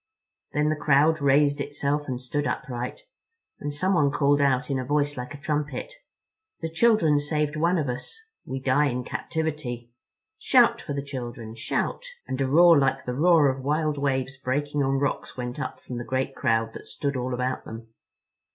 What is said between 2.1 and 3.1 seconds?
stood upright,